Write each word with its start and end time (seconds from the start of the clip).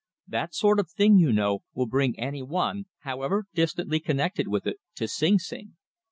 That 0.27 0.55
sort 0.55 0.79
of 0.79 0.89
thing, 0.89 1.19
you 1.19 1.31
know, 1.31 1.59
would 1.75 1.91
bring 1.91 2.19
any 2.19 2.41
one, 2.41 2.85
however, 3.01 3.45
distantly 3.53 3.99
connected 3.99 4.47
with 4.47 4.65
it, 4.65 4.77
to 4.95 5.07
Sing 5.07 5.37
Sing.... 5.37 5.75